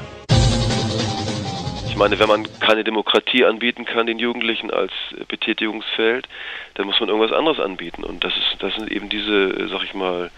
Ich 1.95 1.99
meine, 1.99 2.19
wenn 2.19 2.27
man 2.27 2.45
keine 2.59 2.83
Demokratie 2.83 3.45
anbieten 3.45 3.85
kann 3.85 4.05
den 4.05 4.19
Jugendlichen 4.19 4.69
als 4.69 4.91
äh, 5.17 5.23
Betätigungsfeld, 5.29 6.27
dann 6.73 6.87
muss 6.87 6.99
man 6.99 7.07
irgendwas 7.07 7.31
anderes 7.31 7.57
anbieten. 7.57 8.03
Und 8.03 8.21
das 8.21 8.35
ist, 8.35 8.57
das 8.59 8.75
sind 8.75 8.91
eben 8.91 9.07
diese, 9.07 9.51
äh, 9.51 9.69
sag 9.69 9.81
ich 9.81 9.93
mal, 9.93 10.29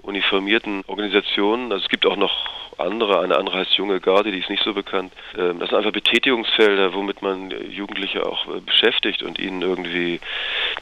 uniformierten 0.00 0.82
Organisationen. 0.86 1.72
Also 1.72 1.84
es 1.84 1.90
gibt 1.90 2.06
auch 2.06 2.16
noch 2.16 2.48
andere, 2.78 3.20
eine 3.20 3.36
andere 3.36 3.58
heißt 3.58 3.74
Junge 3.74 4.00
Garde, 4.00 4.32
die 4.32 4.38
ist 4.38 4.48
nicht 4.48 4.64
so 4.64 4.72
bekannt. 4.72 5.12
Ähm, 5.36 5.58
Das 5.58 5.68
sind 5.68 5.76
einfach 5.76 5.92
Betätigungsfelder, 5.92 6.94
womit 6.94 7.20
man 7.20 7.50
äh, 7.50 7.64
Jugendliche 7.64 8.24
auch 8.24 8.46
beschäftigt 8.62 9.22
und 9.22 9.38
ihnen 9.38 9.60
irgendwie 9.60 10.20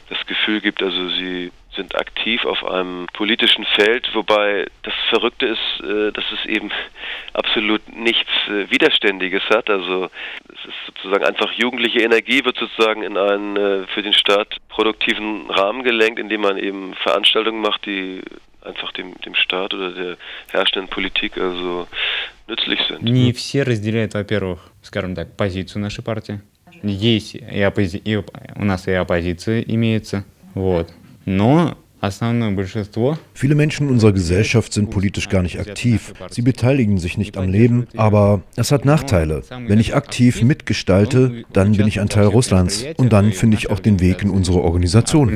das 0.07 0.25
Gefühl 0.25 0.61
gibt, 0.61 0.81
also 0.81 1.09
sie 1.09 1.51
sind 1.74 1.94
aktiv 1.94 2.44
auf 2.44 2.64
einem 2.64 3.06
politischen 3.12 3.64
Feld, 3.76 4.08
wobei 4.14 4.66
das 4.82 4.94
Verrückte 5.10 5.46
ist, 5.46 5.84
äh, 5.84 6.10
dass 6.12 6.24
es 6.32 6.48
eben 6.48 6.70
absolut 7.34 7.82
nichts 7.94 8.30
äh, 8.48 8.70
Widerständiges 8.70 9.42
hat. 9.50 9.70
Also 9.70 10.10
es 10.48 10.64
ist 10.64 10.86
sozusagen 10.86 11.24
einfach 11.24 11.52
jugendliche 11.52 12.00
Energie 12.00 12.44
wird 12.44 12.56
sozusagen 12.58 13.02
in 13.02 13.16
einen 13.16 13.56
äh, 13.56 13.86
für 13.94 14.02
den 14.02 14.12
Staat 14.12 14.56
produktiven 14.68 15.48
Rahmen 15.50 15.82
gelenkt, 15.84 16.18
indem 16.18 16.40
man 16.40 16.58
eben 16.58 16.94
Veranstaltungen 16.94 17.60
macht, 17.60 17.86
die 17.86 18.22
einfach 18.62 18.92
dem, 18.92 19.14
dem 19.24 19.34
Staat 19.34 19.72
oder 19.74 19.92
der 19.92 20.16
herrschenden 20.50 20.88
Politik 20.88 21.38
also 21.38 21.86
nützlich 22.48 22.80
sind. 22.88 23.02
Не 23.02 23.32
все 23.32 23.62
разделяют, 23.62 24.14
во-первых, 24.14 24.58
скажем 24.82 25.14
так, 25.14 25.36
позицию 25.36 25.82
нашей 25.82 26.02
партии. 26.02 26.40
Есть 26.82 27.34
и, 27.34 27.60
оппози... 27.62 27.98
и 27.98 28.16
у 28.16 28.64
нас 28.64 28.86
и 28.86 28.92
оппозиция 28.92 29.62
имеется, 29.62 30.24
вот. 30.54 30.88
Но 31.25 31.73
Viele 33.33 33.55
Menschen 33.55 33.87
in 33.87 33.93
unserer 33.93 34.11
Gesellschaft 34.11 34.73
sind 34.73 34.89
politisch 34.89 35.29
gar 35.29 35.41
nicht 35.41 35.57
aktiv. 35.57 36.13
Sie 36.29 36.41
beteiligen 36.41 36.97
sich 36.97 37.17
nicht 37.17 37.37
am 37.37 37.47
Leben, 37.47 37.87
aber 37.95 38.41
es 38.57 38.73
hat 38.73 38.83
Nachteile. 38.83 39.41
Wenn 39.67 39.79
ich 39.79 39.95
aktiv 39.95 40.41
mitgestalte, 40.41 41.43
dann 41.53 41.71
bin 41.71 41.87
ich 41.87 42.01
ein 42.01 42.09
Teil 42.09 42.25
Russlands 42.25 42.85
und 42.97 43.13
dann 43.13 43.31
finde 43.31 43.55
ich 43.55 43.69
auch 43.69 43.79
den 43.79 44.01
Weg 44.01 44.21
in 44.21 44.31
unsere 44.31 44.61
Organisation 44.61 45.29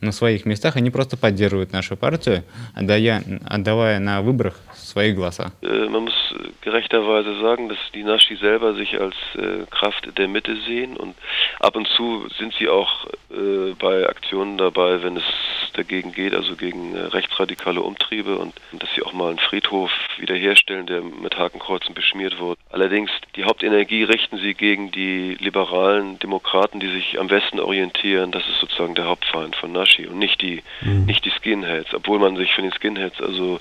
на 0.00 0.12
своих 0.12 0.44
местах, 0.44 0.76
они 0.76 0.90
просто 0.90 1.16
поддерживают 1.16 1.72
нашу 1.72 1.96
партию, 1.96 2.44
отдая, 2.74 3.22
отдавая 3.46 3.98
на 3.98 4.22
выборах 4.22 4.60
свои 4.74 5.12
голоса. 5.12 5.52
Man 5.62 6.04
muss 6.04 6.34
gerechterweise 6.60 7.38
sagen, 7.40 7.68
dass 7.68 7.78
die 7.94 8.02
Naschi 8.02 8.36
selber 8.36 8.74
sich 8.74 9.00
als 9.00 9.14
äh, 9.34 9.64
Kraft 9.70 10.06
der 10.18 10.28
Mitte 10.28 10.56
sehen 10.66 10.96
und 10.96 11.14
ab 11.60 11.76
und 11.76 11.88
zu 11.88 12.28
sind 12.38 12.54
sie 12.58 12.68
auch 12.68 13.06
äh, 13.30 13.72
bei 13.78 14.06
Aktionen 14.08 14.58
dabei, 14.58 15.02
wenn 15.02 15.16
es 15.16 15.24
dagegen 15.72 16.12
geht, 16.12 16.34
also 16.34 16.56
gegen 16.56 16.94
äh, 16.94 17.00
rechtsradikale 17.00 17.80
Umtriebe 17.80 18.36
und, 18.36 18.52
und 18.72 18.82
dass 18.82 18.92
sie 18.94 19.02
auch 19.02 19.12
mal 19.12 19.30
einen 19.30 19.38
Friedhof 19.38 19.90
wiederherstellen, 20.18 20.86
der 20.86 21.02
mit 21.02 21.38
Hakenkreuzen 21.38 21.94
beschmiert 21.94 22.38
wurde. 22.38 22.60
Allerdings 22.70 23.10
die 23.36 23.44
Hauptenergie 23.44 24.04
richten 24.04 24.38
sie 24.38 24.54
gegen 24.54 24.90
die 24.90 25.36
liberalen 25.40 26.18
Demokraten, 26.18 26.80
die 26.80 26.90
sich 26.90 27.18
am 27.18 27.30
Westen 27.30 27.60
orientieren. 27.60 28.32
Das 28.32 28.46
ist 28.48 28.60
sozusagen 28.60 28.94
der 28.94 29.06
Hauptfeind 29.06 29.56
von 29.56 29.72
Naschi 29.72 29.89
und 29.99 30.19
nicht 30.19 30.41
die, 30.41 30.63
mhm. 30.81 31.05
nicht 31.05 31.25
die 31.25 31.31
Skinheads, 31.31 31.93
obwohl 31.93 32.19
man 32.19 32.35
sich 32.35 32.53
von 32.53 32.63
den 32.63 32.73
Skinheads 32.73 33.21
also 33.21 33.59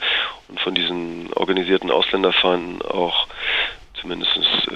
und 0.48 0.60
von 0.60 0.74
diesen 0.74 1.32
organisierten 1.34 1.90
Ausländerfeinden 1.90 2.82
auch 2.82 3.26
zumindest 4.00 4.36
äh, 4.36 4.72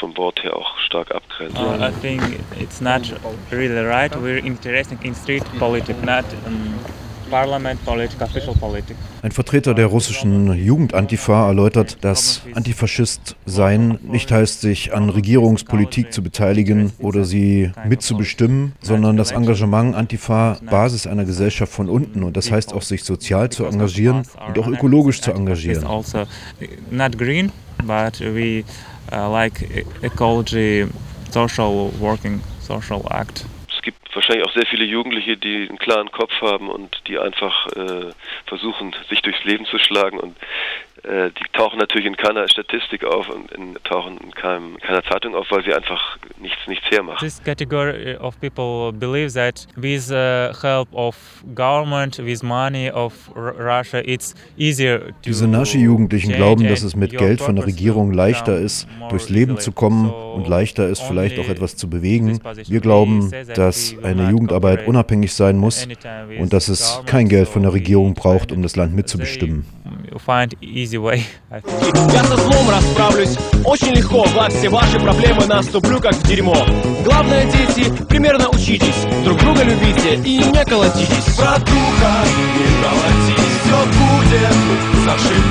vom 0.00 0.16
Wort 0.16 0.42
her 0.42 0.56
auch 0.56 0.78
stark 0.78 1.14
abgrenzt. 1.14 1.56
Uh, 1.58 1.76
I 1.78 1.90
think 2.00 2.22
it's 2.58 2.80
not 2.80 3.02
really 3.50 3.84
right. 3.84 4.10
We're 4.12 4.38
interested 4.38 5.02
in 5.04 5.14
street 5.14 5.44
politics, 5.58 6.00
not 6.02 6.24
um, 6.46 6.74
Ein 9.22 9.32
Vertreter 9.32 9.74
der 9.74 9.86
russischen 9.86 10.52
Jugendantifa 10.52 11.48
erläutert, 11.48 11.98
dass 12.02 12.42
Antifaschist 12.54 13.36
sein 13.46 13.98
nicht 14.02 14.30
heißt, 14.30 14.60
sich 14.60 14.94
an 14.94 15.08
Regierungspolitik 15.08 16.12
zu 16.12 16.22
beteiligen 16.22 16.92
oder 16.98 17.24
sie 17.24 17.72
mitzubestimmen, 17.86 18.72
sondern 18.82 19.16
das 19.16 19.32
Engagement 19.32 19.94
Antifa 19.94 20.58
Basis 20.68 21.06
einer 21.06 21.24
Gesellschaft 21.24 21.72
von 21.72 21.88
unten 21.88 22.22
und 22.22 22.36
das 22.36 22.50
heißt 22.50 22.74
auch, 22.74 22.82
sich 22.82 23.04
sozial 23.04 23.48
zu 23.50 23.64
engagieren 23.64 24.24
und 24.46 24.58
auch 24.58 24.66
ökologisch 24.66 25.22
zu 25.22 25.32
engagieren. 25.32 25.86
Also 25.86 26.18
uh, 26.18 26.26
social 31.30 31.90
working, 31.98 32.40
social 32.60 33.02
act 33.10 33.46
wahrscheinlich 34.14 34.46
auch 34.46 34.54
sehr 34.54 34.66
viele 34.66 34.84
Jugendliche, 34.84 35.36
die 35.36 35.68
einen 35.68 35.78
klaren 35.78 36.10
Kopf 36.10 36.32
haben 36.40 36.68
und 36.68 37.02
die 37.06 37.18
einfach 37.18 37.66
äh, 37.68 38.10
versuchen, 38.46 38.94
sich 39.08 39.22
durchs 39.22 39.44
Leben 39.44 39.64
zu 39.66 39.78
schlagen 39.78 40.18
und 40.18 40.36
die 41.04 41.52
tauchen 41.52 41.78
natürlich 41.78 42.06
in 42.06 42.16
keiner 42.16 42.46
Statistik 42.48 43.04
auf 43.04 43.28
und 43.28 43.50
in, 43.50 43.74
tauchen 43.82 44.18
in 44.18 44.30
keinem, 44.30 44.78
keiner 44.78 45.02
Zeitung 45.02 45.34
auf, 45.34 45.46
weil 45.50 45.64
sie 45.64 45.74
einfach 45.74 46.16
nichts, 46.40 46.58
nichts 46.68 46.84
hermachen. 46.90 47.26
This 47.26 47.42
category 47.42 48.16
of 48.16 48.38
people 48.40 48.92
believe 48.92 49.32
that 49.34 49.66
with 49.74 50.06
the 50.08 50.50
help 50.62 50.88
of 50.92 51.16
government, 51.56 52.18
with 52.18 52.44
money 52.44 52.88
of 52.90 53.12
Russia, 53.34 54.00
it's 54.04 54.34
easier 54.56 55.06
to 55.06 55.12
Diese 55.26 55.48
Naschi-Jugendlichen 55.48 56.34
glauben, 56.34 56.68
dass 56.68 56.82
es 56.82 56.94
mit 56.94 57.16
Geld 57.18 57.40
von 57.40 57.56
der 57.56 57.66
Regierung 57.66 58.12
leichter 58.12 58.56
ist, 58.56 58.86
durchs 59.08 59.28
Leben 59.28 59.58
zu 59.58 59.72
kommen 59.72 60.08
und 60.08 60.46
leichter 60.46 60.88
ist, 60.88 61.02
vielleicht 61.02 61.38
auch 61.40 61.48
etwas 61.48 61.76
zu 61.76 61.90
bewegen. 61.90 62.38
Wir 62.68 62.80
glauben, 62.80 63.32
dass 63.54 63.96
eine 64.04 64.30
Jugendarbeit 64.30 64.86
unabhängig 64.86 65.34
sein 65.34 65.58
muss 65.58 65.88
und 66.38 66.52
dass 66.52 66.68
es 66.68 67.00
kein 67.06 67.28
Geld 67.28 67.48
von 67.48 67.62
der 67.62 67.72
Regierung 67.72 68.14
braucht, 68.14 68.52
um 68.52 68.62
das 68.62 68.76
Land 68.76 68.94
mitzubestimmen. 68.94 69.66
Find 70.26 70.56
easy 70.60 70.96
way. 70.98 71.22
Я 72.12 72.24
со 72.24 72.36
злом 72.36 72.70
расправлюсь. 72.70 73.36
Очень 73.64 73.94
легко. 73.94 74.24
Во 74.34 74.48
все 74.48 74.68
ваши 74.68 74.98
проблемы 75.00 75.46
наступлю 75.46 76.00
как 76.00 76.14
в 76.14 76.26
дерьмо. 76.26 76.66
Главное, 77.04 77.44
дети, 77.50 77.90
примерно 78.08 78.48
учитесь. 78.48 79.06
Друг 79.24 79.38
друга 79.38 79.62
любите 79.62 80.14
и 80.14 80.38
не 80.38 80.64
колотитесь. 80.64 81.36
Братуха, 81.36 82.24
не 82.56 82.66
колотись, 82.82 83.52
все 83.64 83.78
будет. 83.98 84.54
Зашибись, 85.04 85.41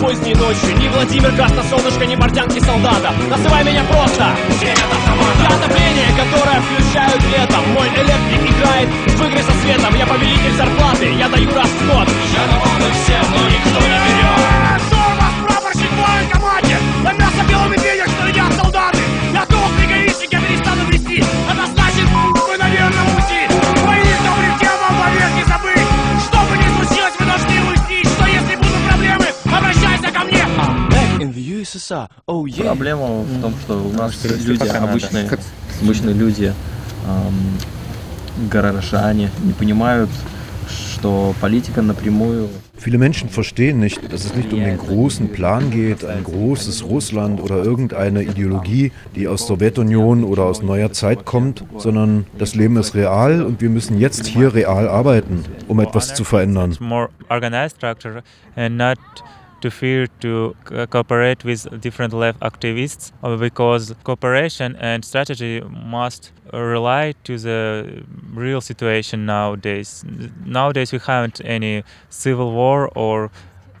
поздней 0.00 0.34
ночью. 0.34 0.76
Не 0.78 0.88
Владимир 0.88 1.30
Красносолнышко, 1.36 2.06
не 2.06 2.16
портянки 2.16 2.58
солдата. 2.60 3.12
Называй 3.28 3.64
меня 3.64 3.84
просто. 3.84 4.34
Я 4.60 5.46
отопление, 5.46 6.08
которое 6.16 6.60
включают 6.60 7.22
летом. 7.24 7.62
Мой 7.74 7.88
электрик 7.88 8.42
играет 8.50 8.88
в 9.06 9.22
игры 9.26 9.42
со 9.42 9.52
светом. 9.62 9.94
Я 9.96 10.06
повелитель 10.06 10.56
зарплаты, 10.56 11.12
я 11.12 11.28
даю 11.28 11.48
расход. 11.48 12.08
Я 12.32 12.42
доволен 12.48 12.92
всем, 13.04 13.24
но 13.30 13.48
никто 13.48 13.80
не 13.80 13.98
берет 14.06 14.19
USSR. 31.89 32.07
Oh, 32.27 32.45
yeah. 32.45 32.65
Проблема 32.65 33.23
в 33.23 33.41
том, 33.41 33.53
что 33.63 33.73
у 33.83 33.91
нас 33.91 34.23
люди 34.23 34.67
обычные, 34.67 35.29
обычные 35.81 36.13
люди, 36.13 36.53
эм, 37.07 38.49
горожане 38.49 39.29
не 39.43 39.53
понимают, 39.53 40.09
что 40.67 41.33
политика 41.41 41.81
напрямую 41.81 42.49
Viele 42.77 42.97
Menschen 42.97 43.29
verstehen 43.29 43.79
nicht, 43.79 44.11
dass 44.11 44.25
es 44.25 44.35
nicht 44.35 44.51
um 44.53 44.59
den 44.59 44.77
großen 44.77 45.31
Plan 45.31 45.71
geht, 45.71 46.03
ein 46.03 46.23
großes 46.23 46.83
Russland 46.83 47.41
oder 47.41 47.63
irgendeine 47.63 48.21
Ideologie, 48.21 48.91
die 49.15 49.27
aus 49.27 49.47
Sowjetunion 49.47 50.23
oder 50.23 50.43
aus 50.43 50.61
neuer 50.61 50.91
Zeit 50.91 51.25
kommt, 51.25 51.63
sondern 51.77 52.27
das 52.37 52.53
Leben 52.53 52.77
ist 52.77 52.93
real 52.93 53.41
und 53.41 53.61
wir 53.61 53.69
müssen 53.69 53.97
jetzt 53.97 54.27
hier 54.27 54.53
real 54.53 54.87
arbeiten, 54.87 55.45
um 55.67 55.79
etwas 55.79 56.13
zu 56.13 56.25
verändern. 56.25 56.77
To 59.60 59.70
fear 59.70 60.06
to 60.20 60.54
cooperate 60.90 61.44
with 61.44 61.80
different 61.80 62.12
left 62.12 62.40
activists 62.40 63.12
uh, 63.22 63.36
because 63.36 63.94
cooperation 64.04 64.76
and 64.76 65.04
strategy 65.04 65.60
must 65.60 66.32
rely 66.52 67.14
to 67.24 67.38
the 67.38 68.02
real 68.32 68.60
situation 68.60 69.26
nowadays. 69.26 70.04
Nowadays 70.44 70.92
we 70.92 70.98
haven't 70.98 71.40
any 71.44 71.84
civil 72.08 72.52
war 72.52 72.90
or 72.94 73.30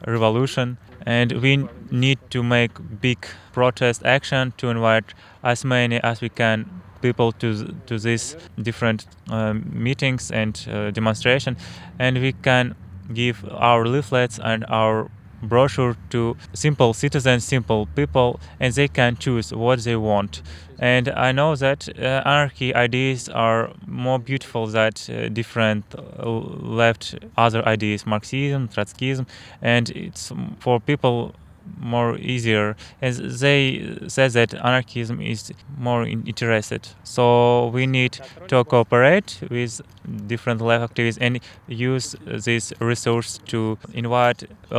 revolution 0.06 0.78
and 1.06 1.32
we 1.32 1.66
need 1.90 2.18
to 2.30 2.42
make 2.42 2.72
big 3.00 3.26
protest 3.52 4.04
action 4.04 4.52
to 4.58 4.68
invite 4.68 5.14
as 5.42 5.64
many 5.64 6.00
as 6.02 6.20
we 6.20 6.28
can 6.28 6.66
people 7.00 7.32
to 7.32 7.74
to 7.86 7.98
these 7.98 8.36
different 8.62 9.06
uh, 9.30 9.54
meetings 9.72 10.30
and 10.30 10.68
uh, 10.70 10.90
demonstration 10.90 11.56
and 11.98 12.18
we 12.18 12.32
can 12.32 12.74
give 13.14 13.44
our 13.50 13.86
leaflets 13.86 14.38
and 14.38 14.64
our 14.68 15.10
brochure 15.42 15.96
to 16.10 16.36
simple 16.52 16.92
citizens, 16.92 17.44
simple 17.44 17.86
people, 17.94 18.40
and 18.58 18.72
they 18.74 18.88
can 18.88 19.16
choose 19.16 19.52
what 19.52 19.80
they 19.84 19.96
want. 19.96 20.42
And 20.78 21.08
I 21.10 21.32
know 21.32 21.56
that 21.56 21.88
uh, 21.98 22.22
anarchy 22.24 22.74
ideas 22.74 23.28
are 23.28 23.70
more 23.86 24.18
beautiful 24.18 24.66
than 24.66 24.92
uh, 25.08 25.28
different 25.28 25.84
uh, 25.94 26.26
left 26.26 27.16
other 27.36 27.66
ideas, 27.68 28.06
Marxism, 28.06 28.68
Trotskyism, 28.68 29.26
and 29.60 29.90
it's 29.90 30.32
for 30.58 30.80
people 30.80 31.34
more 31.78 32.16
easier. 32.18 32.76
And 33.00 33.14
they 33.14 33.98
said 34.08 34.32
that 34.32 34.54
anarchism 34.54 35.20
is 35.20 35.52
more 35.78 36.04
interested. 36.04 36.88
So 37.04 37.68
we 37.68 37.86
need 37.86 38.18
to 38.48 38.64
cooperate 38.64 39.40
with 39.50 39.80
different 40.26 40.60
left 40.60 40.94
activists 40.94 41.18
and 41.20 41.40
use 41.68 42.16
this 42.24 42.72
resource 42.80 43.38
to 43.46 43.78
invite 43.92 44.44
a, 44.70 44.78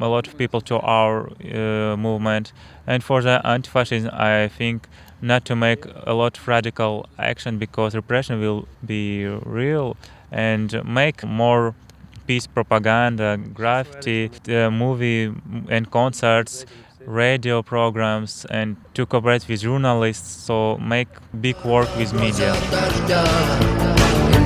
a 0.00 0.08
lot 0.08 0.26
of 0.26 0.36
people 0.36 0.60
to 0.62 0.78
our 0.80 1.28
uh, 1.28 1.96
movement. 1.96 2.52
And 2.86 3.02
for 3.02 3.22
the 3.22 3.44
anti-fascism, 3.46 4.10
I 4.12 4.48
think 4.48 4.88
not 5.20 5.44
to 5.46 5.56
make 5.56 5.86
a 6.06 6.12
lot 6.12 6.36
of 6.38 6.48
radical 6.48 7.06
action 7.18 7.58
because 7.58 7.94
repression 7.94 8.40
will 8.40 8.68
be 8.84 9.26
real 9.26 9.96
and 10.30 10.84
make 10.84 11.24
more 11.24 11.74
peace 12.27 12.47
propaganda, 12.47 13.37
graffiti, 13.53 14.29
the 14.43 14.69
movie 14.69 15.33
and 15.69 15.89
concerts, 15.89 16.65
radio 17.05 17.63
programs, 17.63 18.45
and 18.49 18.77
to 18.93 19.05
cooperate 19.05 19.47
with 19.47 19.61
journalists, 19.61 20.45
so 20.45 20.77
make 20.77 21.07
big 21.41 21.57
work 21.65 21.89
with 21.97 22.13
media. 22.13 22.53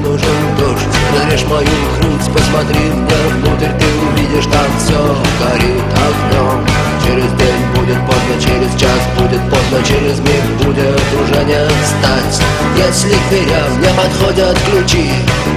нужен 0.03 0.55
дождь 0.59 0.95
Нарежь 1.17 1.43
мою 1.45 1.67
грудь, 1.97 2.33
посмотри 2.33 2.79
мне 2.79 3.15
внутрь 3.31 3.71
Ты 3.79 3.85
увидишь, 4.05 4.45
там 4.51 4.67
все 4.77 4.99
горит 5.39 5.83
огнем 6.07 6.67
Через 7.05 7.31
день 7.33 7.63
будет 7.75 7.99
поздно, 8.05 8.35
через 8.39 8.71
час 8.79 8.99
будет 9.17 9.41
поздно 9.49 9.83
Через 9.83 10.19
миг 10.19 10.43
будет 10.63 11.01
уже 11.21 11.43
не 11.45 11.65
встать 11.83 12.41
Если 12.77 13.13
к 13.13 13.29
дверям 13.29 13.81
не 13.81 13.87
подходят 13.97 14.57
ключи 14.69 15.09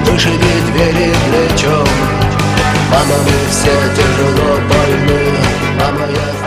Вышиби 0.06 0.52
двери 0.72 1.12
плечом 1.28 2.09
Мама, 2.91 3.15
мы 3.23 3.31
все 3.49 3.71
тяжело 3.95 4.59
больны 4.67 5.33
Мама, 5.79 6.05
я 6.11 6.40